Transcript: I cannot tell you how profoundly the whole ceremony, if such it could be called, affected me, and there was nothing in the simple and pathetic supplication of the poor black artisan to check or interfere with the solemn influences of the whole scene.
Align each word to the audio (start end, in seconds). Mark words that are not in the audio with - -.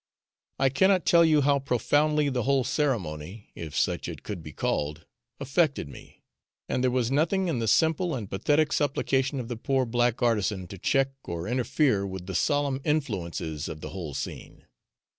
I 0.57 0.69
cannot 0.69 1.05
tell 1.05 1.23
you 1.23 1.41
how 1.41 1.59
profoundly 1.59 2.27
the 2.29 2.41
whole 2.41 2.63
ceremony, 2.63 3.51
if 3.53 3.77
such 3.77 4.07
it 4.09 4.23
could 4.23 4.41
be 4.41 4.51
called, 4.51 5.05
affected 5.39 5.87
me, 5.87 6.23
and 6.67 6.83
there 6.83 6.89
was 6.89 7.11
nothing 7.11 7.47
in 7.47 7.59
the 7.59 7.67
simple 7.67 8.15
and 8.15 8.27
pathetic 8.27 8.73
supplication 8.73 9.39
of 9.39 9.47
the 9.47 9.57
poor 9.57 9.85
black 9.85 10.23
artisan 10.23 10.65
to 10.69 10.79
check 10.79 11.09
or 11.25 11.47
interfere 11.47 12.03
with 12.07 12.25
the 12.25 12.33
solemn 12.33 12.81
influences 12.83 13.69
of 13.69 13.81
the 13.81 13.89
whole 13.89 14.15
scene. 14.15 14.65